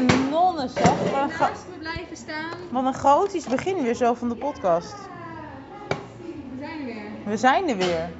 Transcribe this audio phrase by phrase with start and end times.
[0.00, 1.10] Kanonnen zeg.
[1.10, 2.58] Wat een, ga- Naast me blijven staan.
[2.70, 4.94] wat een chaotisch begin weer zo van de podcast.
[4.98, 7.04] We zijn er weer.
[7.24, 8.10] We zijn er weer.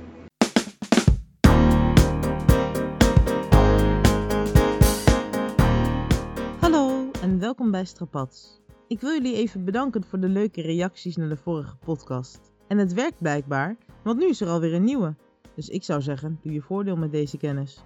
[6.60, 8.60] Hallo en welkom bij Strapats.
[8.88, 12.40] Ik wil jullie even bedanken voor de leuke reacties naar de vorige podcast.
[12.68, 15.14] En het werkt blijkbaar, want nu is er alweer een nieuwe.
[15.54, 17.82] Dus ik zou zeggen, doe je voordeel met deze kennis.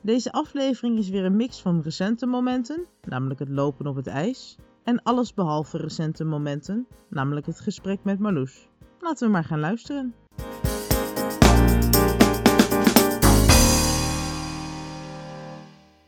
[0.00, 4.56] Deze aflevering is weer een mix van recente momenten, namelijk het lopen op het ijs,
[4.84, 8.68] en alles behalve recente momenten, namelijk het gesprek met Marloes.
[9.00, 10.14] Laten we maar gaan luisteren.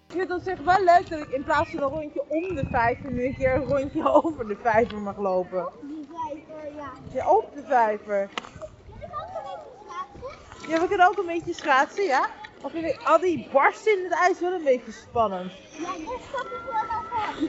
[0.07, 2.54] Ik vind het op zich wel leuk dat ik in plaats van een rondje om
[2.54, 5.68] de vijver nu een keer een rondje over de vijver mag lopen.
[5.82, 6.93] Die vijver, ja.
[7.12, 8.29] Ja, op de vijver.
[8.29, 10.68] Kan ik ook een beetje schaatsen?
[10.68, 12.40] Ja, we kunnen ook een beetje schaatsen, ja?
[12.62, 12.73] Of
[13.05, 15.52] al die barsten in het ijs wel een beetje spannend?
[15.78, 16.06] Ja, ik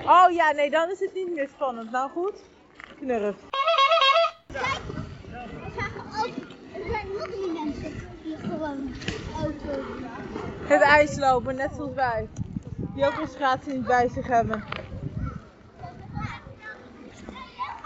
[0.03, 0.25] wel.
[0.25, 1.91] Oh ja, nee, dan is het niet meer spannend.
[1.91, 2.33] Nou goed,
[2.99, 3.35] knurf.
[4.51, 4.65] Kijk,
[5.33, 6.33] we zagen ook,
[6.73, 8.93] er zijn nog meer mensen die gewoon
[9.41, 9.83] auto
[10.63, 12.29] Het ijs lopen, net zoals wij.
[12.95, 14.63] Die ook een schaatsen niet bij zich hebben.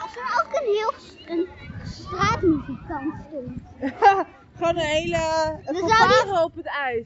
[0.01, 0.93] Als er ook een heel
[1.27, 1.64] een
[2.05, 3.61] straatmuzikant stond.
[4.57, 5.17] Gewoon een hele
[5.65, 7.05] een fanfare op het ijs.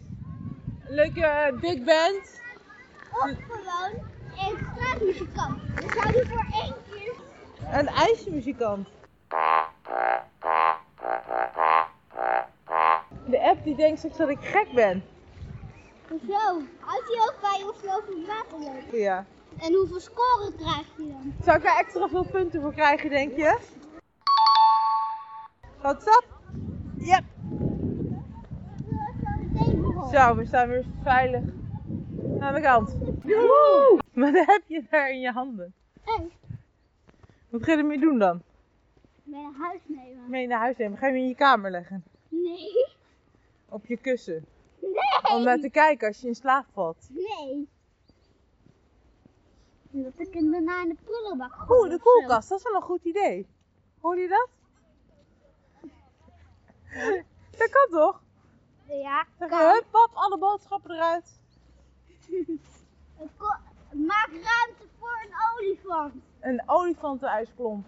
[0.88, 2.42] Een leuke eh, big band.
[3.12, 4.06] Of gewoon
[4.38, 5.58] een straatmuzikant.
[5.76, 7.14] Dan zou die voor één keer...
[7.72, 8.88] Een ijsmuzikant.
[13.26, 15.04] De app die denkt straks dat ik gek ben.
[16.28, 18.92] Zo, houdt hij ook bij of je over het water loopt?
[18.92, 19.26] Ja.
[19.60, 21.34] En hoeveel scoren krijgt hij dan?
[21.44, 23.58] Zou ik daar extra veel punten voor krijgen, denk je?
[25.82, 26.26] Wat stap?
[26.98, 27.24] Yep.
[30.12, 31.44] Zo, we staan weer veilig
[32.40, 32.96] aan de kant.
[33.24, 34.00] Woehoe!
[34.14, 35.74] Wat heb je daar in je handen?
[36.02, 36.32] Hey,
[37.50, 38.42] Wat ga je ermee doen dan?
[39.24, 40.30] ben naar huis nemen.
[40.30, 40.98] Mee naar huis nemen?
[40.98, 42.04] Ga je hem in je kamer leggen?
[42.30, 42.88] Nee.
[43.70, 44.46] Op je kussen?
[44.82, 45.36] Nee.
[45.36, 47.08] Om naar te kijken als je in slaap valt.
[47.10, 47.68] Nee.
[49.92, 53.04] Dat ik hem daarna in de prullenbak Oeh, de koelkast, dat is wel een goed
[53.04, 53.48] idee.
[54.02, 54.50] Hoor je dat?
[57.60, 58.22] Dat kan toch?
[58.88, 61.40] Ja, hup, pap, alle boodschappen eruit.
[64.08, 66.14] Maak ruimte voor een olifant.
[66.40, 67.88] Een olifantenijsklomp.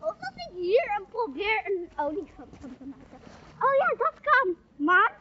[0.00, 3.20] Of dat ik hier en probeer een olifant van te maken.
[3.60, 4.56] Oh ja, dat kan.
[4.76, 5.20] Maar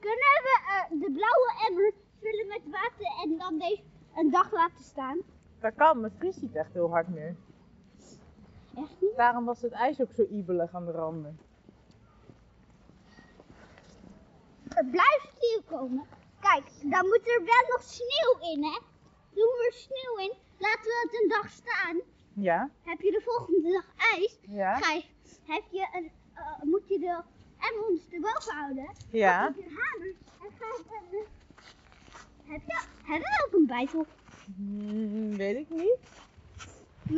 [0.00, 3.82] kunnen we eh, de blauwe emmer vullen met water en dan deze
[4.16, 5.18] een dag laten staan?
[5.60, 7.36] Dat kan, maar het vriest niet echt heel hard meer.
[8.76, 9.16] Echt niet?
[9.16, 11.38] Daarom was het ijs ook zo ibelig aan de randen.
[14.68, 16.04] Er blijft sneeuw komen.
[16.40, 18.78] Kijk, dan moet er wel nog sneeuw in, hè?
[19.34, 22.00] Doen we er sneeuw in, laten we het een dag staan.
[22.32, 22.70] Ja?
[22.82, 23.84] Heb je de volgende dag
[24.14, 24.76] ijs, Ja?
[24.78, 25.04] ga je,
[25.46, 27.20] heb je een, eh, moet je de
[27.58, 28.90] emmons erboven houden.
[29.10, 29.44] Ja?
[29.44, 30.84] Heb je een hamer en ga je...
[31.16, 34.06] eh, heb je, hebben we ook een bijtel?
[34.56, 35.96] Hmm, weet ik niet.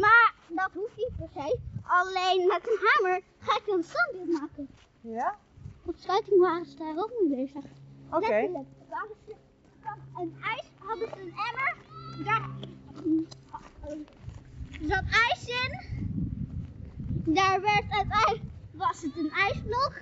[0.01, 1.59] Maar dat hoeft niet per se.
[1.83, 4.69] Alleen met een hamer ga ik een standbeeld maken.
[5.01, 5.39] Ja?
[5.85, 7.65] Op sluiting waren ze daar ook mee bezig.
[8.11, 8.65] Oké.
[9.27, 9.35] Ze
[9.81, 11.77] van een ijs, hadden ze een emmer.
[12.25, 12.51] Daar
[14.81, 15.93] zat ijs in.
[17.35, 19.93] Daar werd uiteindelijk, was het een ijsblok.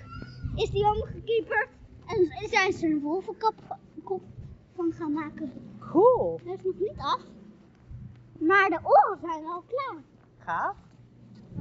[0.55, 1.69] Is die omgekieperd.
[2.07, 3.55] En zijn ze een wolvenkop
[4.05, 4.23] kop
[4.75, 5.53] van gaan maken.
[5.79, 6.41] Cool.
[6.45, 7.21] Dat is nog niet af.
[8.39, 10.03] Maar de oren zijn al klaar.
[10.45, 10.77] Gaaf.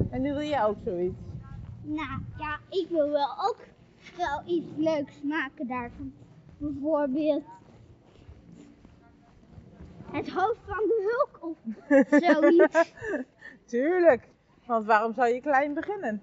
[0.09, 1.19] En nu wil jij ook zoiets.
[1.81, 3.57] Nou ja, ik wil wel ook
[4.17, 6.13] wel iets leuks maken daarvan.
[6.57, 7.43] Bijvoorbeeld
[10.11, 11.57] het hoofd van de hulk of
[12.31, 12.93] zoiets.
[13.65, 14.27] Tuurlijk.
[14.65, 16.21] Want waarom zou je klein beginnen?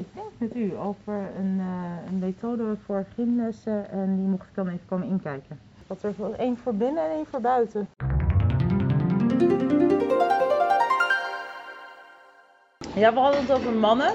[0.00, 4.54] Ik denk met u, over een, eh, een methode voor gymlessen en die mocht ik
[4.54, 5.60] dan even komen inkijken.
[5.86, 7.88] Dat er één voor binnen en één voor buiten.
[12.94, 14.12] Ja, we hadden het over mannen,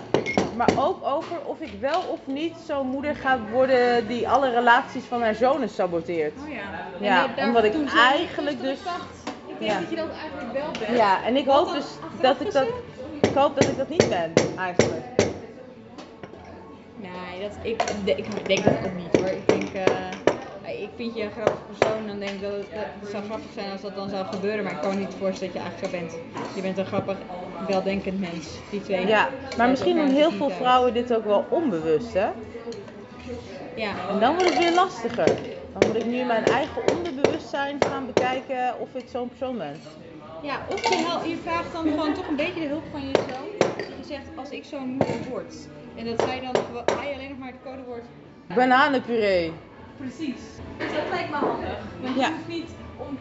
[0.55, 5.03] maar ook over of ik wel of niet zo'n moeder ga worden die alle relaties
[5.03, 6.41] van haar zonen saboteert.
[6.41, 6.63] Oh ja.
[6.99, 9.79] Ja, daar omdat ik eigenlijk dus- dacht, Ik denk Ja.
[9.79, 10.97] dat je dat eigenlijk wel bent.
[10.97, 12.67] Ja, en ik Wat hoop dus dat ik dat,
[13.21, 15.03] ik hoop dat ik dat niet ben, eigenlijk.
[17.39, 19.27] Nee, dat, ik, ik denk dat ook niet hoor.
[19.27, 20.11] Ik denk, eh,
[20.81, 23.81] ik vind je een grappig persoon, dan denk ik dat het, zou grappig zijn als
[23.81, 24.63] dat dan zou gebeuren.
[24.63, 26.13] Maar ik kan me niet voorstellen dat je eigenlijk zo bent.
[26.55, 27.17] Je bent een grappig,
[27.67, 28.61] weldenkend mens.
[28.69, 29.07] Die twee.
[29.07, 32.29] Ja, maar misschien doen heel veel vrouwen dit ook wel onbewust, hè?
[33.73, 33.93] Ja.
[34.09, 35.27] En dan wordt het weer lastiger.
[35.73, 39.81] Dan moet ik nu in mijn eigen onderbewustzijn gaan bekijken of ik zo'n persoon ben.
[40.41, 43.19] Ja, of je, hel- je vraagt dan gewoon toch een beetje de hulp van je
[43.19, 43.47] zoon.
[43.87, 45.69] Dat je zegt, als ik zo'n moeder word.
[45.95, 46.55] En dat hij dan
[46.97, 48.03] alleen nog maar het codewoord.
[48.55, 49.53] Bananenpuree.
[49.97, 50.41] Precies.
[50.77, 51.77] Dus dat lijkt me handig.
[52.01, 52.27] Want Ja.
[52.27, 53.17] je hoeft niet om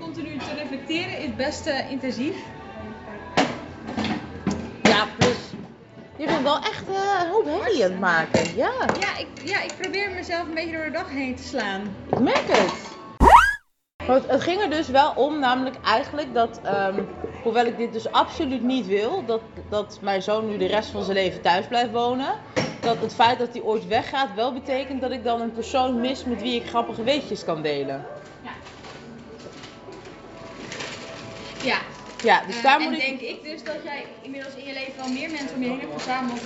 [0.00, 2.36] continu te reflecteren, is best eh, intensief.
[4.82, 5.38] Ja, plus.
[6.16, 8.56] Je bent wel echt eh, een hoop herrie aan het maken.
[8.56, 11.82] Ja, Ja ik, ja, ik probeer mezelf een beetje door de dag heen te slaan.
[12.10, 12.90] ik merk het.
[14.06, 17.02] Want het ging er dus wel om, namelijk eigenlijk dat, ehm,
[17.42, 21.02] hoewel ik dit dus absoluut niet wil, dat, dat mijn zoon nu de rest van
[21.02, 22.34] zijn leven thuis blijft wonen,
[22.80, 26.24] dat het feit dat hij ooit weggaat wel betekent dat ik dan een persoon mis
[26.24, 28.06] met wie ik grappige weetjes kan delen.
[31.62, 31.78] Ja.
[32.22, 33.00] Ja, dus Eh, daar en moet ik...
[33.00, 35.80] denk ik dus dat jij inmiddels in je leven wel meer mensen om je heen
[35.80, 36.40] hebt verzameld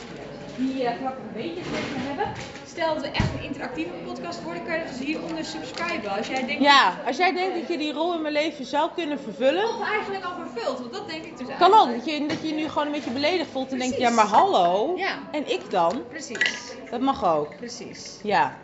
[0.56, 2.26] die uh, grappige weetjes tegen hebben.
[2.76, 6.10] Stel dat we echt een interactieve podcast worden, kan je dat dus hieronder subscriben.
[6.10, 8.90] Als jij denkt Ja, als jij denkt dat je die rol in mijn leven zou
[8.94, 11.86] kunnen vervullen, of eigenlijk al vervuld, want dat denk ik dus kan ook.
[11.86, 12.04] eigenlijk.
[12.04, 14.24] Dat je, dat je je nu gewoon een beetje beledigd voelt en denkt, ja maar
[14.26, 14.92] hallo.
[14.96, 15.18] Ja.
[15.30, 16.02] En ik dan?
[16.08, 17.56] Precies, Dat mag ook.
[17.56, 18.18] precies.
[18.22, 18.56] Ja.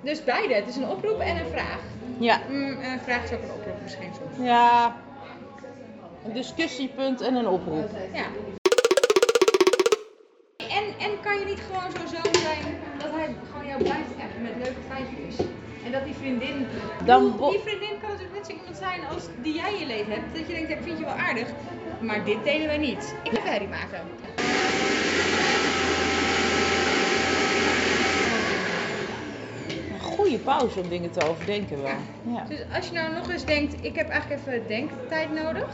[0.00, 1.78] Dus beide, het is een oproep en een vraag.
[2.18, 2.40] Ja.
[2.48, 4.46] Mm, een vraag is ook een oproep misschien soms.
[4.48, 4.96] Ja.
[6.24, 7.90] Een discussiepunt en een oproep.
[8.12, 8.24] Ja.
[10.56, 14.42] En, en kan je niet gewoon zo'n zoon zijn dat hij gewoon jou blijft appen
[14.42, 15.36] met leuke feitjes?
[15.84, 16.66] En dat die vriendin,
[17.04, 19.86] Dan bedoel, die vriendin kan natuurlijk net zo iemand zijn als die jij in je
[19.86, 20.36] leven hebt.
[20.36, 21.48] Dat je denkt, ik vind je wel aardig,
[22.00, 23.14] maar dit delen wij niet.
[23.22, 24.00] Ik ga herrie maken.
[29.92, 31.92] Een goede pauze om dingen te overdenken wel.
[32.34, 32.44] Ja.
[32.48, 35.68] Dus als je nou nog eens denkt, ik heb eigenlijk even denktijd nodig.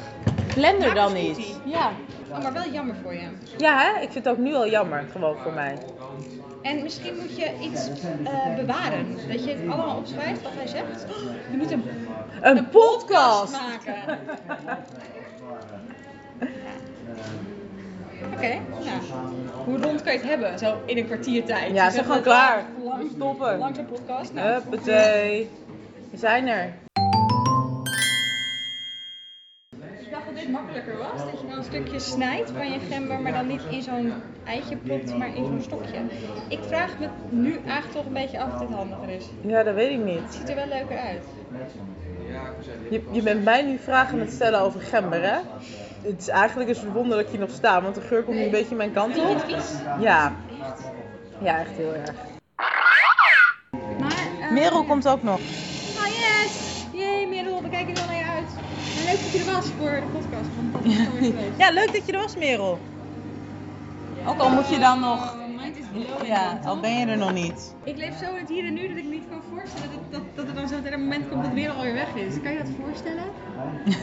[0.56, 1.56] Er Maak dan niet.
[1.64, 1.90] Ja.
[2.30, 3.28] Oh, maar wel jammer voor je.
[3.56, 4.00] Ja, hè?
[4.00, 5.78] Ik vind het ook nu al jammer, gewoon voor mij.
[6.62, 7.88] En misschien moet je iets
[8.24, 9.16] eh, bewaren.
[9.28, 11.06] Dat je het allemaal opschrijft wat hij zegt.
[11.50, 11.84] Je moet een
[12.40, 13.52] Een podcast!
[13.52, 14.18] maken.
[18.34, 18.48] Oké,
[18.84, 19.00] nou.
[19.64, 20.58] Hoe rond kan je het hebben?
[20.58, 21.74] Zo in een kwartier tijd.
[21.74, 22.64] Ja, gewoon net al, klaar.
[22.84, 23.58] Lang, Stoppen.
[23.58, 24.32] lang zo'n podcast.
[24.32, 25.50] Nou, Huppatee.
[26.10, 26.74] We zijn er.
[30.50, 31.30] Makkelijker was.
[31.30, 34.12] Dat je dan een stukje snijdt van je gember, maar dan niet in zo'n
[34.44, 35.98] eitje propt, maar in zo'n stokje.
[36.48, 39.24] Ik vraag me nu eigenlijk toch een beetje af of dit handiger is.
[39.40, 40.20] Ja, dat weet ik niet.
[40.20, 41.24] Het ziet er wel leuker uit.
[42.90, 45.38] Je, je bent mij nu vragen het stellen over gember, hè?
[46.02, 48.44] Het is eigenlijk een wonder dat ik hier nog sta, want de geur komt nu
[48.44, 49.44] een beetje mijn kant je op.
[50.00, 50.32] Ja.
[51.40, 52.14] Ja, echt heel erg.
[53.98, 54.10] Maar,
[54.40, 55.38] eh, Merel komt ook nog.
[55.38, 56.84] Oh yes!
[56.92, 58.50] Jee, Merel, we kijken er wel naar je uit.
[58.97, 60.48] En leuk dat je er was voor de podcast.
[60.56, 61.30] Want dat is.
[61.62, 62.78] Ja, leuk dat je er was, Merel.
[64.26, 65.36] Ook al moet je dan nog...
[66.24, 67.74] Ja, al ben je er nog niet.
[67.84, 70.00] Ik leef zo in het hier en nu dat ik me niet kan voorstellen dat,
[70.10, 72.34] dat, dat er dan zo'n een moment komt dat Merel alweer weg is.
[72.42, 73.24] Kan je dat voorstellen?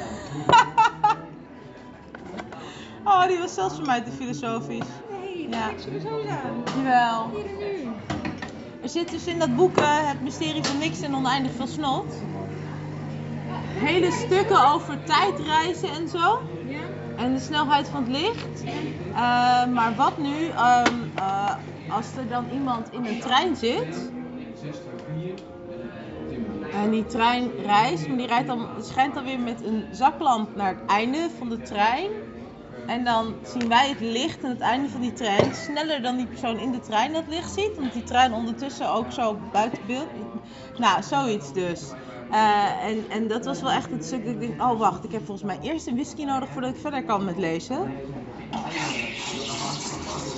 [3.03, 4.85] Oh, die was zelfs voor mij te filosofisch.
[5.11, 5.69] Nee, Ja.
[5.69, 6.63] ik zo aan.
[6.83, 7.29] Jawel.
[7.35, 7.89] Hier en nu.
[8.83, 12.05] Er zit dus in dat boek eh, Het mysterie van niks en oneindig veel snot.
[13.75, 16.41] Hele stukken over tijdreizen en zo.
[16.67, 16.79] Ja?
[17.17, 18.63] En de snelheid van het licht.
[18.63, 21.55] Eh, maar wat nu ehm, eh,
[21.89, 24.11] als er dan iemand in een trein zit.
[26.73, 30.67] En die trein reist, maar die rijdt dan, schijnt dan weer met een zaklamp naar
[30.67, 32.09] het einde van de trein.
[32.87, 36.25] En dan zien wij het licht aan het einde van die trein sneller dan die
[36.25, 37.75] persoon in de trein dat licht ziet.
[37.75, 40.07] Want die trein ondertussen ook zo buiten beeld.
[40.77, 41.91] Nou, zoiets dus.
[42.27, 45.11] Eh, en, en dat was wel echt het stuk dat ik denk, oh wacht, ik
[45.11, 47.91] heb volgens mij eerst een whisky nodig voordat ik verder kan met lezen.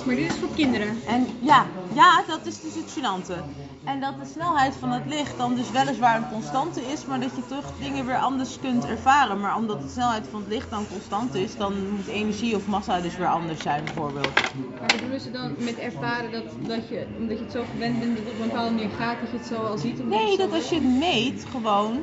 [0.02, 1.04] Maar dit is voor kinderen.
[1.04, 3.44] En ja, ja, dat is dus het gênante.
[3.84, 7.36] En dat de snelheid van het licht dan dus weliswaar een constante is, maar dat
[7.36, 9.40] je toch dingen weer anders kunt ervaren.
[9.40, 13.00] Maar omdat de snelheid van het licht dan constant is, dan moet energie of massa
[13.00, 14.32] dus weer anders zijn bijvoorbeeld.
[14.80, 18.16] Maar bedoelen ze dan met ervaren dat, dat je, omdat je het zo gewend bent
[18.16, 20.08] dat het op een bepaalde manier gaat, dat je het zo al ziet?
[20.08, 21.98] Nee, dat als je het meet, gewoon.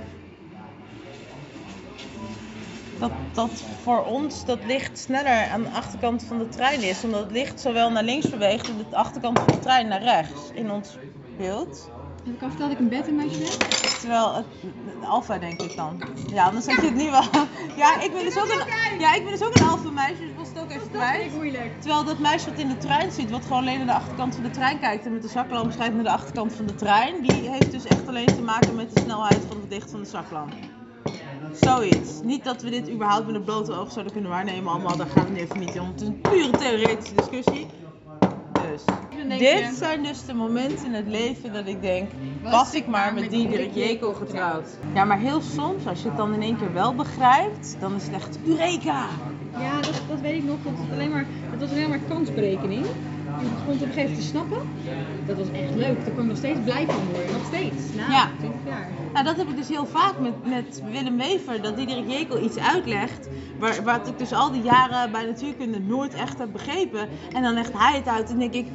[3.00, 7.04] Dat, dat voor ons dat licht sneller aan de achterkant van de trein is.
[7.04, 10.52] Omdat het licht zowel naar links beweegt en de achterkant van de trein naar rechts
[10.54, 10.98] in ons
[11.38, 11.90] beeld.
[12.24, 13.70] Heb ik al verteld dat ik een bettenmeisje ben?
[14.00, 14.46] Terwijl, het,
[15.08, 16.02] alfa denk ik dan.
[16.28, 17.24] Ja, anders had je het niet wel.
[17.76, 20.36] Ja, ik ben dus ook een, ja, ik ben dus ook een alfa meisje, dus
[20.38, 21.82] was het ook even ik moeilijk.
[21.82, 24.44] Terwijl dat meisje wat in de trein zit, wat gewoon alleen naar de achterkant van
[24.44, 27.50] de trein kijkt en met de zaklamp schijnt naar de achterkant van de trein, die
[27.50, 30.54] heeft dus echt alleen te maken met de snelheid van het licht van de zaklamp.
[31.62, 32.22] Zoiets.
[32.24, 35.24] Niet dat we dit überhaupt met een blote oog zouden kunnen waarnemen allemaal, daar gaat
[35.24, 35.88] het nu even niet om.
[35.88, 37.68] Het is een pure theoretische discussie.
[38.52, 38.84] Dus.
[39.40, 42.12] Dit zijn dus de momenten in het leven dat ik denk,
[42.44, 44.78] Was ik maar met Diederik Jekel getrouwd.
[44.94, 48.04] Ja, maar heel soms, als je het dan in één keer wel begrijpt, dan is
[48.04, 49.06] het echt Eureka!
[49.60, 50.58] Ja, dat, dat weet ik nog.
[50.64, 52.86] Dat alleen maar, het was alleen maar kansberekening.
[53.40, 54.62] Toen begon het op een gegeven moment te snappen.
[55.26, 56.06] Dat was echt leuk.
[56.06, 57.32] Daar kon ik nog steeds blij van worden.
[57.32, 57.94] Nog steeds.
[57.96, 58.32] Na Ja.
[58.40, 58.90] 20 jaar.
[59.14, 62.58] Nou, dat heb ik dus heel vaak met, met Willem Wever, dat Diederik Jekel iets
[62.58, 63.28] uitlegt,
[63.60, 67.08] waar, wat ik dus al die jaren bij natuurkunde nooit echt heb begrepen.
[67.34, 68.68] En dan legt hij het uit en denk ik,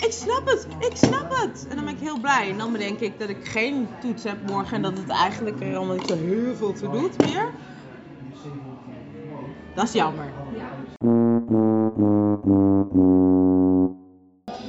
[0.00, 1.66] ik snap het, ik snap het!
[1.68, 2.50] En dan ben ik heel blij.
[2.50, 5.76] En dan bedenk ik dat ik geen toets heb morgen en dat het eigenlijk er
[5.76, 7.48] allemaal niet zo heel veel toe doet meer.
[9.80, 10.24] Dat is jammer.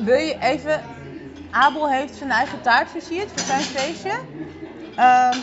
[0.03, 0.81] Wil je even...
[1.49, 4.11] Abel heeft zijn eigen taart versierd voor zijn feestje.
[4.95, 5.37] Ehm,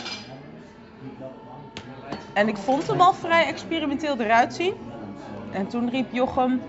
[2.33, 4.73] en ik vond hem al vrij experimenteel eruit zien.
[5.51, 6.61] En toen riep Jochem,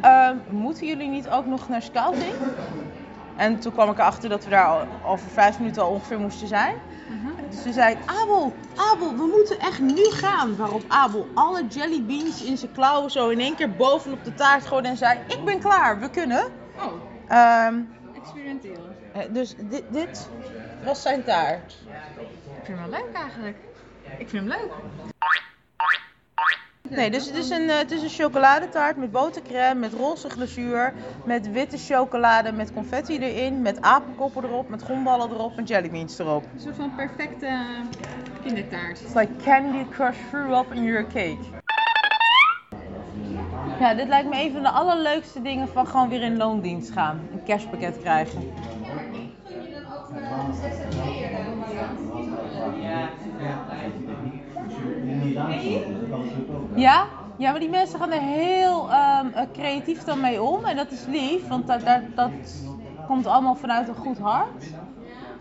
[0.00, 2.32] ehm, moeten jullie niet ook nog naar scouting?
[3.36, 6.48] En toen kwam ik erachter dat we daar al over vijf minuten al ongeveer moesten
[6.48, 6.74] zijn.
[7.35, 10.56] Dus toen zei Abel, Abel, we moeten echt nu gaan.
[10.56, 14.88] Waarop Abel alle jellybeans in zijn klauwen zo in één keer bovenop de taart gooide
[14.88, 16.44] en zei, ik ben klaar, we kunnen.
[16.76, 16.92] Oh,
[17.28, 17.80] Ehm,
[18.14, 18.82] experimenteel.
[19.12, 20.28] eh, dus dit, dit
[20.82, 21.72] was zijn taart.
[22.58, 23.56] Ik vind hem wel leuk eigenlijk.
[24.18, 24.70] Ik vind hem leuk.
[26.90, 30.92] Nee, dus het is een, eh, het is een chocoladetaart met botercrème, met roze glazuur,
[31.24, 36.44] met witte chocolade, met confetti erin, met apenkoppen erop, met gomballen erop en jellybeans erop.
[36.54, 37.58] Een soort van perfecte
[38.42, 39.00] kindertaart.
[39.00, 41.38] It's like candy crush threw up in your cake.
[43.80, 47.28] Ja, dit lijkt me een van de allerleukste dingen van gewoon weer in loondienst gaan.
[47.32, 48.52] Een kerstpakket krijgen.
[56.74, 57.06] Ja?
[57.36, 60.64] Ja, maar die mensen gaan er heel ehm, eh, creatief dan mee om.
[60.64, 62.30] En dat is lief, want dat, dat, dat
[63.06, 64.74] komt allemaal vanuit een goed hart.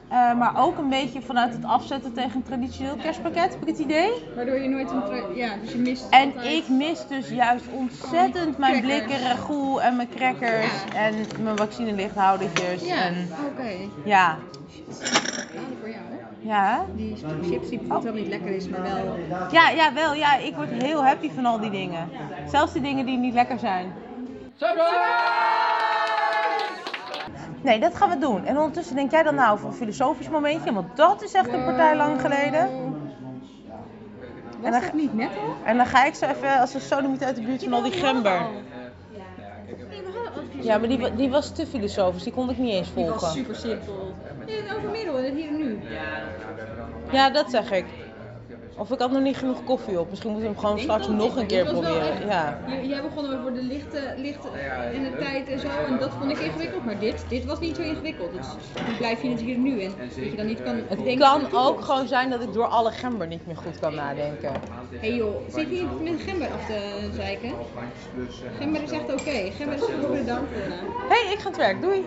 [0.10, 3.78] Eh, maar ook een beetje vanuit het afzetten tegen een traditioneel kerstpakket, heb ik het
[3.80, 4.10] idee.
[4.36, 5.36] Waardoor je nooit een...
[5.36, 9.96] Ja, dus je mist En altijd- ik mis dus juist ontzettend mijn blikken ragout en
[9.96, 12.86] mijn crackers en mijn vaccinelichthoudertjes.
[12.86, 13.70] Ja, En, oké.
[14.06, 14.38] ja,
[15.80, 16.48] voor jou, hè?
[16.50, 16.86] ja?
[16.96, 17.16] Die
[17.50, 19.18] chips die bijvoorbeeld helemaal niet lekker is, maar wel...
[19.52, 22.10] ja, ja, wel, ja, ik word heel happy van al die dingen.
[22.50, 23.94] Zelfs die dingen die niet lekker zijn.
[27.66, 28.46] Nee, dat gaan we doen.
[28.46, 31.64] En ondertussen denk jij dan nou voor een filosofisch momentje, want dat is echt een
[31.66, 32.70] partij lang geleden.
[34.62, 35.56] Was dan- dat niet net al?
[35.64, 37.92] En dan ga ik zo even als een sodomiet uit de buurt van al die
[37.92, 38.40] gember.
[38.42, 40.64] Nee, we hadden al filosofie.
[40.64, 43.32] Ja, maar die, die was te filosofisch, die kon ik niet eens Die was volgen.
[43.38, 44.14] super simpel.
[44.46, 45.80] Nee, het over middel, hier en nu.
[47.12, 47.86] Ja, dat zeg ik.
[48.78, 50.10] Of ik had nog niet genoeg koffie op.
[50.10, 52.12] Misschien moet ik hem gewoon straks nog een keer Het proberen.
[52.12, 52.60] echt- Ja.
[52.84, 54.48] Jij begon over de lichte, lichte
[54.94, 57.76] in de tijd en zo, en dat vond ik ingewikkeld, maar dit, dit was niet
[57.76, 58.32] zo ingewikkeld.
[58.34, 58.48] Dus
[58.88, 61.04] nu blijf je in het hier en nu en dat je dan niet kan Het
[61.04, 64.52] denken kan ook gewoon zijn dat ik door alle gember niet meer goed kan nadenken.
[64.92, 67.52] Hé hey joh, zit je niet met gember af te zeiken?
[68.60, 71.14] Gember is echt oké, gember is goed voor de darm voor je.
[71.14, 71.82] Hé, hey, ik ga aan het werk.
[71.82, 72.04] Doei.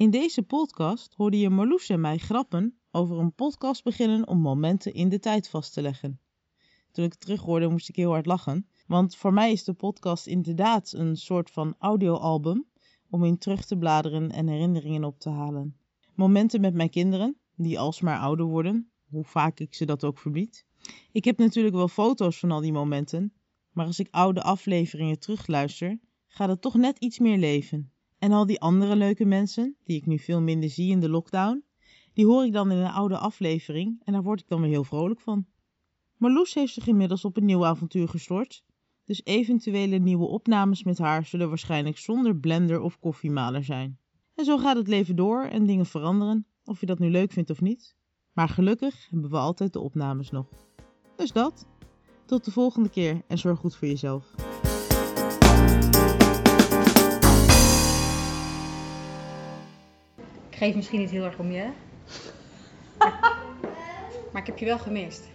[0.00, 4.94] In deze podcast hoorde je Marloes en mij grappen over een podcast beginnen om momenten
[4.94, 6.20] in de tijd vast te leggen.
[6.92, 10.26] Toen ik het terughoorde moest ik heel hard lachen, want voor mij is de podcast
[10.26, 12.66] inderdaad een soort van audioalbum
[13.10, 15.76] om in terug te bladeren en herinneringen op te halen.
[16.14, 20.66] Momenten met mijn kinderen, die alsmaar ouder worden, hoe vaak ik ze dat ook verbied.
[21.12, 23.32] Ik heb natuurlijk wel foto's van al die momenten,
[23.72, 27.92] maar als ik oude afleveringen terugluister, gaat het toch net iets meer leven.
[28.20, 31.64] En al die andere leuke mensen, die ik nu veel minder zie in de lockdown,
[32.12, 34.84] die hoor ik dan in een oude aflevering en daar word ik dan weer heel
[34.84, 35.46] vrolijk van.
[36.16, 38.64] Marloes heeft zich inmiddels op een nieuw avontuur gestort,
[39.04, 43.98] dus eventuele nieuwe opnames met haar zullen waarschijnlijk zonder blender of koffiemaler zijn.
[44.34, 47.50] En zo gaat het leven door en dingen veranderen, of je dat nu leuk vindt
[47.50, 47.96] of niet.
[48.32, 50.46] Maar gelukkig hebben we altijd de opnames nog.
[51.16, 51.66] Dus dat.
[52.26, 54.49] Tot de volgende keer en zorg goed voor jezelf.
[60.60, 61.68] Geef misschien niet heel erg om je.
[64.32, 65.28] maar ik heb je wel gemist.